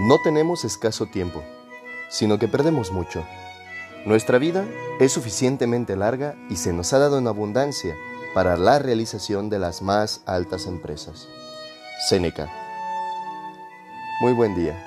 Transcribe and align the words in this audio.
No 0.00 0.18
tenemos 0.18 0.64
escaso 0.64 1.04
tiempo, 1.04 1.42
sino 2.08 2.38
que 2.38 2.48
perdemos 2.48 2.90
mucho. 2.90 3.22
Nuestra 4.06 4.38
vida 4.38 4.64
es 4.98 5.12
suficientemente 5.12 5.94
larga 5.94 6.36
y 6.48 6.56
se 6.56 6.72
nos 6.72 6.94
ha 6.94 6.98
dado 6.98 7.18
en 7.18 7.26
abundancia 7.26 7.94
para 8.32 8.56
la 8.56 8.78
realización 8.78 9.50
de 9.50 9.58
las 9.58 9.82
más 9.82 10.22
altas 10.24 10.64
empresas. 10.64 11.28
Séneca. 12.08 12.50
Muy 14.22 14.32
buen 14.32 14.54
día. 14.54 14.82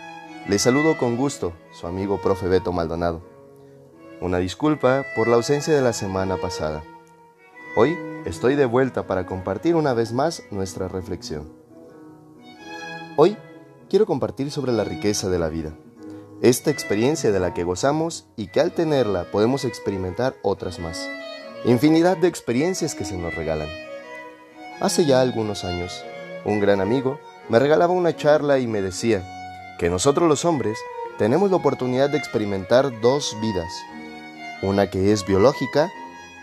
Les 0.48 0.63
saludo 0.63 0.98
con 0.98 1.16
gusto, 1.16 1.54
su 1.80 1.86
amigo 1.86 2.20
profe 2.20 2.48
Beto 2.48 2.71
Maldonado. 2.71 3.21
Una 4.20 4.39
disculpa 4.39 5.05
por 5.16 5.27
la 5.27 5.36
ausencia 5.36 5.75
de 5.75 5.82
la 5.82 5.93
semana 5.93 6.38
pasada. 6.38 6.84
Hoy 7.75 7.95
estoy 8.25 8.55
de 8.55 8.66
vuelta 8.66 9.05
para 9.05 9.27
compartir 9.27 9.75
una 9.75 9.93
vez 9.93 10.11
más 10.11 10.41
nuestra 10.50 10.88
reflexión. 10.88 11.53
Hoy 13.16 13.38
quiero 13.93 14.07
compartir 14.07 14.49
sobre 14.49 14.71
la 14.71 14.83
riqueza 14.83 15.29
de 15.29 15.38
la 15.38 15.49
vida, 15.49 15.75
esta 16.41 16.71
experiencia 16.71 17.31
de 17.31 17.39
la 17.39 17.53
que 17.53 17.63
gozamos 17.63 18.25
y 18.35 18.47
que 18.47 18.59
al 18.59 18.71
tenerla 18.71 19.25
podemos 19.25 19.66
experimentar 19.66 20.33
otras 20.41 20.79
más, 20.79 21.07
infinidad 21.63 22.17
de 22.17 22.27
experiencias 22.27 22.95
que 22.95 23.05
se 23.05 23.16
nos 23.16 23.35
regalan. 23.35 23.69
Hace 24.81 25.05
ya 25.05 25.21
algunos 25.21 25.63
años, 25.63 26.03
un 26.43 26.59
gran 26.59 26.81
amigo 26.81 27.19
me 27.49 27.59
regalaba 27.59 27.93
una 27.93 28.16
charla 28.16 28.57
y 28.57 28.66
me 28.66 28.81
decía 28.81 29.21
que 29.77 29.91
nosotros 29.91 30.27
los 30.27 30.44
hombres 30.44 30.80
tenemos 31.19 31.52
la 31.52 31.57
oportunidad 31.57 32.09
de 32.09 32.17
experimentar 32.17 32.99
dos 32.99 33.38
vidas, 33.41 33.71
una 34.63 34.89
que 34.89 35.11
es 35.11 35.23
biológica 35.23 35.91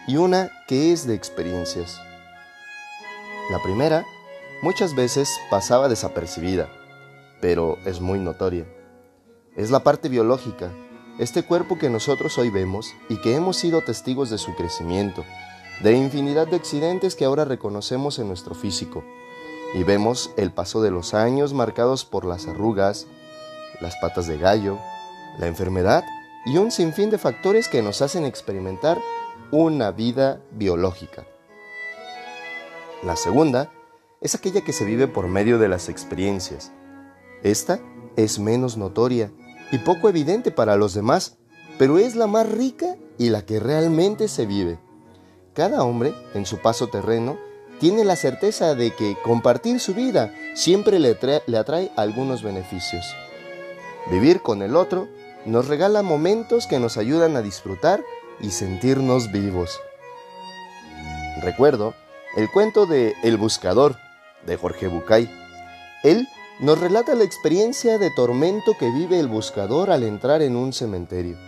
y 0.06 0.18
una 0.18 0.52
que 0.68 0.92
es 0.92 1.04
de 1.04 1.16
experiencias. 1.16 2.00
La 3.50 3.60
primera 3.60 4.04
muchas 4.62 4.94
veces 4.94 5.28
pasaba 5.50 5.88
desapercibida, 5.88 6.70
pero 7.40 7.78
es 7.84 8.00
muy 8.00 8.18
notoria. 8.18 8.66
Es 9.56 9.70
la 9.70 9.80
parte 9.80 10.08
biológica, 10.08 10.72
este 11.18 11.42
cuerpo 11.42 11.78
que 11.78 11.90
nosotros 11.90 12.38
hoy 12.38 12.50
vemos 12.50 12.94
y 13.08 13.16
que 13.20 13.34
hemos 13.34 13.56
sido 13.56 13.82
testigos 13.82 14.30
de 14.30 14.38
su 14.38 14.54
crecimiento, 14.54 15.24
de 15.82 15.92
infinidad 15.92 16.46
de 16.46 16.56
accidentes 16.56 17.14
que 17.14 17.24
ahora 17.24 17.44
reconocemos 17.44 18.18
en 18.18 18.28
nuestro 18.28 18.54
físico, 18.54 19.04
y 19.74 19.82
vemos 19.82 20.30
el 20.36 20.52
paso 20.52 20.82
de 20.82 20.90
los 20.90 21.14
años 21.14 21.52
marcados 21.52 22.04
por 22.04 22.24
las 22.24 22.46
arrugas, 22.46 23.06
las 23.80 23.96
patas 23.96 24.26
de 24.26 24.38
gallo, 24.38 24.78
la 25.38 25.46
enfermedad 25.46 26.04
y 26.46 26.56
un 26.56 26.70
sinfín 26.70 27.10
de 27.10 27.18
factores 27.18 27.68
que 27.68 27.82
nos 27.82 28.02
hacen 28.02 28.24
experimentar 28.24 28.98
una 29.50 29.90
vida 29.90 30.40
biológica. 30.52 31.26
La 33.02 33.16
segunda 33.16 33.72
es 34.20 34.34
aquella 34.34 34.62
que 34.62 34.72
se 34.72 34.84
vive 34.84 35.08
por 35.08 35.26
medio 35.28 35.58
de 35.58 35.68
las 35.68 35.88
experiencias. 35.88 36.72
Esta 37.42 37.80
es 38.16 38.38
menos 38.38 38.76
notoria 38.76 39.32
y 39.72 39.78
poco 39.78 40.08
evidente 40.08 40.50
para 40.50 40.76
los 40.76 40.94
demás, 40.94 41.38
pero 41.78 41.98
es 41.98 42.16
la 42.16 42.26
más 42.26 42.48
rica 42.48 42.96
y 43.18 43.30
la 43.30 43.44
que 43.44 43.60
realmente 43.60 44.28
se 44.28 44.46
vive. 44.46 44.78
Cada 45.54 45.82
hombre, 45.84 46.14
en 46.34 46.46
su 46.46 46.58
paso 46.58 46.88
terreno, 46.88 47.38
tiene 47.80 48.04
la 48.04 48.16
certeza 48.16 48.74
de 48.74 48.94
que 48.94 49.16
compartir 49.22 49.80
su 49.80 49.94
vida 49.94 50.34
siempre 50.54 50.98
le, 50.98 51.16
atrae 51.56 51.90
algunos 51.96 52.42
beneficios. 52.42 53.06
Vivir 54.10 54.42
con 54.42 54.62
el 54.62 54.76
otro 54.76 55.08
nos 55.46 55.66
regala 55.66 56.02
momentos 56.02 56.66
que 56.66 56.78
nos 56.78 56.98
ayudan 56.98 57.36
a 57.36 57.42
disfrutar 57.42 58.02
y 58.40 58.50
sentirnos 58.50 59.32
vivos. 59.32 59.80
Recuerdo 61.42 61.94
el 62.36 62.50
cuento 62.50 62.84
de 62.84 63.14
El 63.22 63.38
Buscador 63.38 63.96
de 64.44 64.56
Jorge 64.56 64.88
Bucay. 64.88 65.30
Él 66.02 66.28
nos 66.60 66.78
relata 66.78 67.14
la 67.14 67.24
experiencia 67.24 67.96
de 67.96 68.10
tormento 68.10 68.76
que 68.78 68.90
vive 68.90 69.18
el 69.18 69.28
buscador 69.28 69.90
al 69.90 70.02
entrar 70.02 70.42
en 70.42 70.56
un 70.56 70.74
cementerio, 70.74 71.38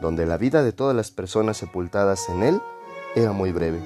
donde 0.00 0.24
la 0.24 0.38
vida 0.38 0.62
de 0.62 0.72
todas 0.72 0.96
las 0.96 1.10
personas 1.10 1.58
sepultadas 1.58 2.30
en 2.30 2.42
él 2.42 2.62
era 3.14 3.32
muy 3.32 3.52
breve. 3.52 3.78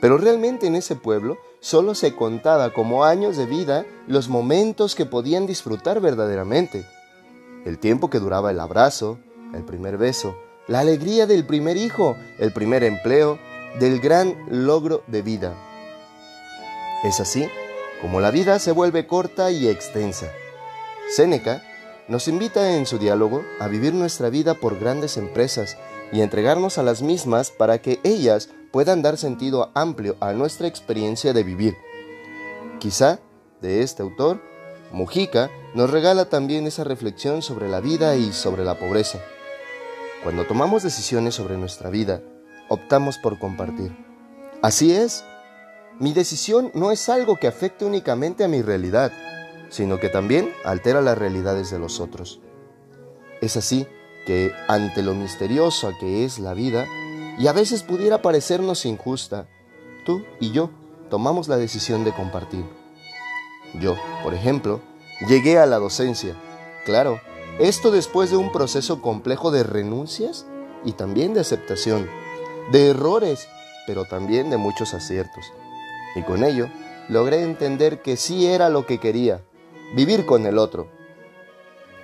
Pero 0.00 0.16
realmente 0.16 0.66
en 0.66 0.76
ese 0.76 0.96
pueblo 0.96 1.36
solo 1.60 1.94
se 1.94 2.16
contaba 2.16 2.72
como 2.72 3.04
años 3.04 3.36
de 3.36 3.44
vida 3.44 3.84
los 4.06 4.30
momentos 4.30 4.94
que 4.94 5.04
podían 5.04 5.46
disfrutar 5.46 6.00
verdaderamente. 6.00 6.86
El 7.66 7.78
tiempo 7.78 8.08
que 8.08 8.18
duraba 8.18 8.50
el 8.50 8.60
abrazo, 8.60 9.18
el 9.54 9.62
primer 9.62 9.98
beso, 9.98 10.34
la 10.68 10.80
alegría 10.80 11.26
del 11.26 11.44
primer 11.44 11.76
hijo, 11.76 12.16
el 12.38 12.52
primer 12.54 12.82
empleo, 12.82 13.38
del 13.78 14.00
gran 14.00 14.36
logro 14.48 15.02
de 15.06 15.20
vida. 15.20 15.54
Es 17.04 17.20
así 17.20 17.46
como 18.02 18.20
la 18.20 18.32
vida 18.32 18.58
se 18.58 18.72
vuelve 18.72 19.06
corta 19.06 19.52
y 19.52 19.68
extensa. 19.68 20.26
Séneca 21.08 21.62
nos 22.08 22.26
invita 22.26 22.76
en 22.76 22.84
su 22.84 22.98
diálogo 22.98 23.44
a 23.60 23.68
vivir 23.68 23.94
nuestra 23.94 24.28
vida 24.28 24.54
por 24.54 24.78
grandes 24.78 25.16
empresas 25.16 25.78
y 26.12 26.20
entregarnos 26.20 26.76
a 26.76 26.82
las 26.82 27.00
mismas 27.00 27.52
para 27.52 27.80
que 27.80 28.00
ellas 28.02 28.50
puedan 28.72 29.02
dar 29.02 29.16
sentido 29.16 29.70
amplio 29.74 30.16
a 30.20 30.32
nuestra 30.32 30.66
experiencia 30.66 31.32
de 31.32 31.44
vivir. 31.44 31.76
Quizá, 32.80 33.20
de 33.60 33.82
este 33.82 34.02
autor, 34.02 34.42
Mujica 34.90 35.50
nos 35.74 35.88
regala 35.90 36.26
también 36.26 36.66
esa 36.66 36.82
reflexión 36.82 37.40
sobre 37.40 37.68
la 37.68 37.80
vida 37.80 38.16
y 38.16 38.32
sobre 38.32 38.64
la 38.64 38.78
pobreza. 38.78 39.20
Cuando 40.24 40.44
tomamos 40.44 40.82
decisiones 40.82 41.36
sobre 41.36 41.56
nuestra 41.56 41.88
vida, 41.88 42.20
optamos 42.68 43.18
por 43.18 43.38
compartir. 43.38 43.96
Así 44.60 44.92
es, 44.92 45.24
mi 45.98 46.12
decisión 46.12 46.70
no 46.74 46.90
es 46.90 47.08
algo 47.08 47.36
que 47.36 47.46
afecte 47.46 47.84
únicamente 47.84 48.44
a 48.44 48.48
mi 48.48 48.62
realidad, 48.62 49.12
sino 49.68 49.98
que 49.98 50.08
también 50.08 50.52
altera 50.64 51.00
las 51.00 51.16
realidades 51.16 51.70
de 51.70 51.78
los 51.78 52.00
otros. 52.00 52.40
Es 53.40 53.56
así 53.56 53.86
que, 54.26 54.52
ante 54.68 55.02
lo 55.02 55.14
misterioso 55.14 55.92
que 55.98 56.24
es 56.24 56.38
la 56.38 56.54
vida, 56.54 56.86
y 57.38 57.46
a 57.46 57.52
veces 57.52 57.82
pudiera 57.82 58.22
parecernos 58.22 58.84
injusta, 58.84 59.48
tú 60.04 60.24
y 60.40 60.52
yo 60.52 60.70
tomamos 61.10 61.48
la 61.48 61.56
decisión 61.56 62.04
de 62.04 62.12
compartir. 62.12 62.64
Yo, 63.80 63.96
por 64.22 64.34
ejemplo, 64.34 64.80
llegué 65.26 65.58
a 65.58 65.66
la 65.66 65.78
docencia, 65.78 66.36
claro, 66.84 67.20
esto 67.58 67.90
después 67.90 68.30
de 68.30 68.36
un 68.36 68.52
proceso 68.52 69.02
complejo 69.02 69.50
de 69.50 69.62
renuncias 69.62 70.46
y 70.84 70.92
también 70.92 71.34
de 71.34 71.40
aceptación, 71.40 72.08
de 72.70 72.88
errores, 72.88 73.48
pero 73.86 74.04
también 74.04 74.50
de 74.50 74.56
muchos 74.56 74.94
aciertos. 74.94 75.52
Y 76.14 76.22
con 76.22 76.44
ello 76.44 76.68
logré 77.08 77.42
entender 77.42 78.02
que 78.02 78.16
sí 78.16 78.46
era 78.46 78.68
lo 78.68 78.86
que 78.86 78.98
quería, 78.98 79.42
vivir 79.94 80.26
con 80.26 80.46
el 80.46 80.58
otro, 80.58 80.88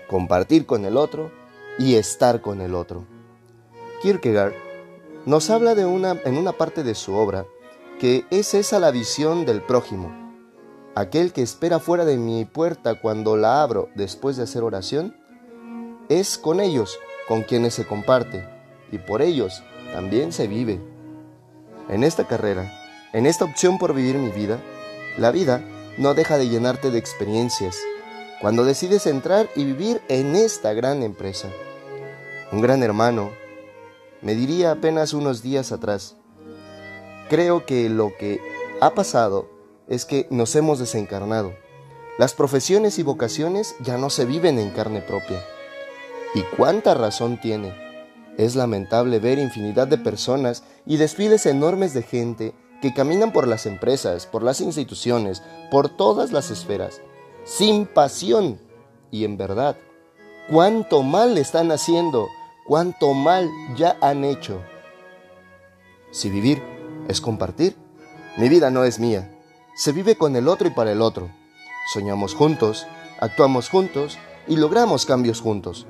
compartir 0.08 0.66
con 0.66 0.84
el 0.84 0.96
otro 0.96 1.30
y 1.78 1.94
estar 1.94 2.40
con 2.40 2.60
el 2.60 2.74
otro. 2.74 3.04
Kierkegaard 4.02 4.54
nos 5.26 5.50
habla 5.50 5.74
de 5.74 5.84
una, 5.84 6.18
en 6.24 6.36
una 6.36 6.52
parte 6.52 6.82
de 6.82 6.94
su 6.94 7.14
obra 7.14 7.46
que 7.98 8.24
es 8.30 8.54
esa 8.54 8.78
la 8.78 8.90
visión 8.90 9.44
del 9.44 9.60
prójimo, 9.60 10.12
aquel 10.94 11.32
que 11.32 11.42
espera 11.42 11.78
fuera 11.80 12.04
de 12.04 12.16
mi 12.16 12.44
puerta 12.44 13.00
cuando 13.00 13.36
la 13.36 13.62
abro 13.62 13.88
después 13.94 14.36
de 14.36 14.44
hacer 14.44 14.62
oración 14.62 15.16
es 16.08 16.38
con 16.38 16.60
ellos 16.60 16.98
con 17.26 17.42
quienes 17.42 17.74
se 17.74 17.86
comparte 17.86 18.48
y 18.90 18.98
por 18.98 19.20
ellos 19.20 19.62
también 19.92 20.32
se 20.32 20.46
vive. 20.46 20.80
En 21.88 22.04
esta 22.04 22.26
carrera, 22.26 22.70
en 23.12 23.26
esta 23.26 23.44
opción 23.44 23.78
por 23.78 23.94
vivir 23.94 24.16
mi 24.16 24.30
vida, 24.30 24.60
la 25.16 25.30
vida 25.30 25.64
no 25.96 26.14
deja 26.14 26.38
de 26.38 26.48
llenarte 26.48 26.90
de 26.90 26.98
experiencias 26.98 27.76
cuando 28.40 28.64
decides 28.64 29.06
entrar 29.06 29.48
y 29.56 29.64
vivir 29.64 30.00
en 30.08 30.36
esta 30.36 30.72
gran 30.72 31.02
empresa. 31.02 31.48
Un 32.52 32.60
gran 32.60 32.82
hermano 32.82 33.30
me 34.22 34.34
diría 34.34 34.72
apenas 34.72 35.12
unos 35.12 35.42
días 35.42 35.72
atrás, 35.72 36.16
creo 37.28 37.66
que 37.66 37.88
lo 37.88 38.16
que 38.16 38.40
ha 38.80 38.94
pasado 38.94 39.48
es 39.88 40.04
que 40.04 40.26
nos 40.30 40.54
hemos 40.56 40.78
desencarnado. 40.78 41.52
Las 42.18 42.34
profesiones 42.34 42.98
y 42.98 43.02
vocaciones 43.02 43.76
ya 43.80 43.96
no 43.96 44.10
se 44.10 44.24
viven 44.24 44.58
en 44.58 44.70
carne 44.70 45.00
propia. 45.00 45.42
¿Y 46.34 46.42
cuánta 46.56 46.94
razón 46.94 47.40
tiene? 47.40 47.72
Es 48.36 48.54
lamentable 48.54 49.18
ver 49.18 49.38
infinidad 49.38 49.88
de 49.88 49.98
personas 49.98 50.62
y 50.84 50.96
desfiles 50.96 51.46
enormes 51.46 51.94
de 51.94 52.02
gente 52.02 52.54
que 52.80 52.94
caminan 52.94 53.32
por 53.32 53.46
las 53.46 53.66
empresas, 53.66 54.26
por 54.26 54.42
las 54.42 54.60
instituciones, 54.60 55.42
por 55.70 55.88
todas 55.88 56.32
las 56.32 56.50
esferas, 56.50 57.00
sin 57.44 57.86
pasión. 57.86 58.60
Y 59.10 59.24
en 59.24 59.36
verdad, 59.36 59.76
cuánto 60.50 61.02
mal 61.02 61.38
están 61.38 61.72
haciendo, 61.72 62.28
cuánto 62.66 63.14
mal 63.14 63.50
ya 63.76 63.96
han 64.00 64.24
hecho. 64.24 64.62
Si 66.10 66.30
vivir 66.30 66.62
es 67.08 67.20
compartir, 67.20 67.76
mi 68.36 68.48
vida 68.48 68.70
no 68.70 68.84
es 68.84 68.98
mía. 68.98 69.34
Se 69.74 69.92
vive 69.92 70.16
con 70.16 70.36
el 70.36 70.48
otro 70.48 70.68
y 70.68 70.70
para 70.70 70.92
el 70.92 71.02
otro. 71.02 71.30
Soñamos 71.92 72.34
juntos, 72.34 72.86
actuamos 73.20 73.68
juntos 73.68 74.18
y 74.46 74.56
logramos 74.56 75.06
cambios 75.06 75.40
juntos. 75.40 75.86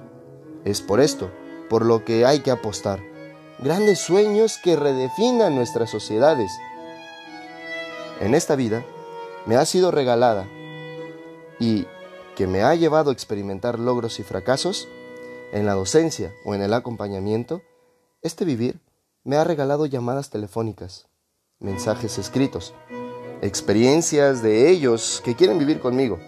Es 0.65 0.81
por 0.81 1.01
esto, 1.01 1.31
por 1.69 1.85
lo 1.85 2.05
que 2.05 2.25
hay 2.25 2.41
que 2.41 2.51
apostar. 2.51 3.01
Grandes 3.59 3.99
sueños 3.99 4.59
que 4.63 4.77
redefinan 4.77 5.55
nuestras 5.55 5.91
sociedades. 5.91 6.51
En 8.21 8.35
esta 8.35 8.57
vida 8.57 8.85
me 9.47 9.57
ha 9.57 9.65
sido 9.65 9.91
regalada 9.91 10.47
y 11.61 11.87
que 12.37 12.47
me 12.47 12.63
ha 12.63 12.75
llevado 12.75 13.11
a 13.11 13.13
experimentar 13.13 13.79
logros 13.79 14.19
y 14.21 14.23
fracasos, 14.23 14.89
en 15.53 15.67
la 15.67 15.75
docencia 15.75 16.35
o 16.45 16.55
en 16.55 16.63
el 16.63 16.75
acompañamiento, 16.75 17.63
este 18.23 18.45
vivir 18.45 18.81
me 19.25 19.37
ha 19.37 19.45
regalado 19.45 19.87
llamadas 19.87 20.31
telefónicas, 20.31 21.09
mensajes 21.59 22.19
escritos, 22.19 22.75
experiencias 23.41 24.43
de 24.43 24.69
ellos 24.69 25.23
que 25.25 25.35
quieren 25.35 25.59
vivir 25.59 25.81
conmigo, 25.81 26.19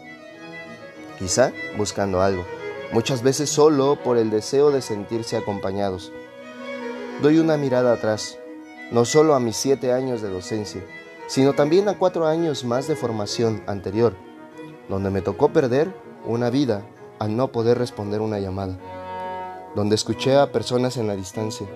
quizá 1.19 1.53
buscando 1.77 2.23
algo, 2.23 2.45
muchas 2.93 3.23
veces 3.23 3.51
solo 3.51 3.99
por 4.03 4.17
el 4.17 4.31
deseo 4.31 4.71
de 4.71 4.81
sentirse 4.81 5.37
acompañados. 5.37 6.13
Doy 7.21 7.39
una 7.39 7.57
mirada 7.57 7.93
atrás, 7.93 8.39
no 8.91 9.05
solo 9.05 9.35
a 9.35 9.41
mis 9.41 9.57
siete 9.57 9.93
años 9.93 10.23
de 10.23 10.31
docencia, 10.31 10.83
sino 11.31 11.53
también 11.53 11.89
a 11.89 11.97
cuatro 11.97 12.27
años 12.27 12.65
más 12.65 12.89
de 12.89 12.97
formación 12.97 13.63
anterior, 13.69 14.17
donde 14.89 15.11
me 15.11 15.23
tocó 15.23 15.53
perder 15.53 15.95
una 16.27 16.51
vida 16.51 16.83
al 17.21 17.37
no 17.37 17.53
poder 17.53 17.79
responder 17.79 18.21
una 18.21 18.41
llamada, 18.41 18.77
donde 19.77 19.95
escuché 19.95 20.37
a 20.37 20.51
personas 20.51 20.97
en 20.97 21.07
la 21.07 21.15
distancia, 21.15 21.69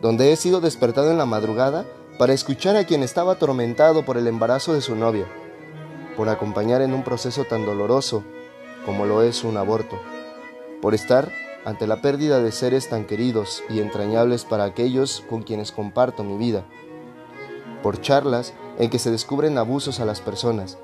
donde 0.00 0.32
he 0.32 0.36
sido 0.36 0.62
despertado 0.62 1.10
en 1.10 1.18
la 1.18 1.26
madrugada 1.26 1.84
para 2.18 2.32
escuchar 2.32 2.74
a 2.76 2.84
quien 2.84 3.02
estaba 3.02 3.32
atormentado 3.32 4.06
por 4.06 4.16
el 4.16 4.26
embarazo 4.26 4.72
de 4.72 4.80
su 4.80 4.96
novia, 4.96 5.26
por 6.16 6.30
acompañar 6.30 6.80
en 6.80 6.94
un 6.94 7.04
proceso 7.04 7.44
tan 7.44 7.66
doloroso 7.66 8.24
como 8.86 9.04
lo 9.04 9.20
es 9.22 9.44
un 9.44 9.58
aborto, 9.58 10.00
por 10.80 10.94
estar 10.94 11.30
ante 11.66 11.86
la 11.86 12.00
pérdida 12.00 12.42
de 12.42 12.50
seres 12.50 12.88
tan 12.88 13.04
queridos 13.04 13.62
y 13.68 13.80
entrañables 13.80 14.46
para 14.46 14.64
aquellos 14.64 15.22
con 15.28 15.42
quienes 15.42 15.70
comparto 15.70 16.24
mi 16.24 16.38
vida, 16.38 16.64
por 17.82 18.00
charlas 18.00 18.54
en 18.80 18.90
que 18.90 18.98
se 18.98 19.12
descubren 19.12 19.56
abusos 19.58 20.00
a 20.00 20.04
las 20.04 20.20
personas 20.20 20.76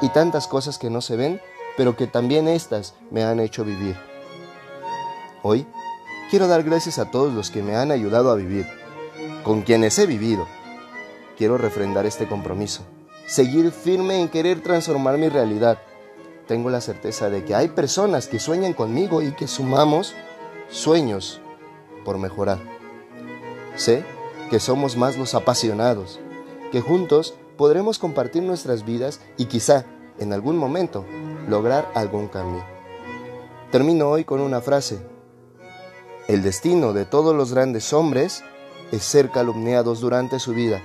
y 0.00 0.10
tantas 0.10 0.46
cosas 0.46 0.78
que 0.78 0.90
no 0.90 1.00
se 1.00 1.16
ven, 1.16 1.40
pero 1.76 1.96
que 1.96 2.06
también 2.06 2.46
éstas 2.46 2.94
me 3.10 3.24
han 3.24 3.40
hecho 3.40 3.64
vivir. 3.64 3.96
Hoy 5.42 5.66
quiero 6.30 6.46
dar 6.46 6.62
gracias 6.62 7.00
a 7.00 7.10
todos 7.10 7.34
los 7.34 7.50
que 7.50 7.64
me 7.64 7.74
han 7.74 7.90
ayudado 7.90 8.30
a 8.30 8.36
vivir, 8.36 8.66
con 9.42 9.62
quienes 9.62 9.98
he 9.98 10.06
vivido. 10.06 10.46
Quiero 11.36 11.58
refrendar 11.58 12.06
este 12.06 12.28
compromiso, 12.28 12.82
seguir 13.26 13.72
firme 13.72 14.20
en 14.20 14.28
querer 14.28 14.62
transformar 14.62 15.18
mi 15.18 15.28
realidad 15.28 15.78
tengo 16.48 16.70
la 16.70 16.80
certeza 16.80 17.28
de 17.28 17.44
que 17.44 17.54
hay 17.54 17.68
personas 17.68 18.26
que 18.26 18.40
sueñan 18.40 18.72
conmigo 18.72 19.20
y 19.20 19.32
que 19.32 19.46
sumamos 19.46 20.14
sueños 20.70 21.42
por 22.06 22.16
mejorar. 22.16 22.58
Sé 23.76 24.02
que 24.50 24.58
somos 24.58 24.96
más 24.96 25.18
los 25.18 25.34
apasionados, 25.34 26.18
que 26.70 26.80
juntos 26.80 27.34
podremos 27.56 27.98
compartir 27.98 28.42
nuestras 28.42 28.84
vidas 28.84 29.20
y 29.36 29.46
quizá 29.46 29.84
en 30.18 30.32
algún 30.32 30.56
momento 30.56 31.04
lograr 31.48 31.90
algún 31.94 32.28
cambio. 32.28 32.64
Termino 33.70 34.08
hoy 34.08 34.24
con 34.24 34.40
una 34.40 34.60
frase. 34.60 34.98
El 36.26 36.42
destino 36.42 36.92
de 36.92 37.04
todos 37.04 37.34
los 37.34 37.52
grandes 37.52 37.92
hombres 37.92 38.42
es 38.92 39.02
ser 39.02 39.30
calumniados 39.30 40.00
durante 40.00 40.38
su 40.38 40.52
vida 40.52 40.82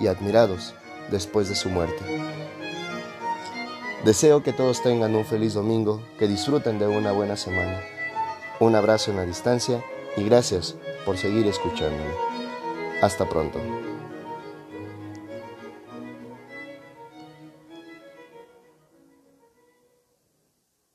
y 0.00 0.06
admirados 0.06 0.74
después 1.10 1.48
de 1.48 1.54
su 1.54 1.68
muerte. 1.68 2.04
Deseo 4.04 4.42
que 4.42 4.52
todos 4.52 4.82
tengan 4.82 5.14
un 5.14 5.24
feliz 5.24 5.54
domingo, 5.54 6.02
que 6.18 6.28
disfruten 6.28 6.78
de 6.78 6.86
una 6.86 7.12
buena 7.12 7.36
semana. 7.36 7.80
Un 8.60 8.74
abrazo 8.74 9.10
en 9.10 9.16
la 9.16 9.24
distancia 9.24 9.82
y 10.16 10.24
gracias 10.24 10.76
por 11.06 11.16
seguir 11.16 11.46
escuchándome. 11.46 12.12
Hasta 13.00 13.28
pronto. 13.28 13.58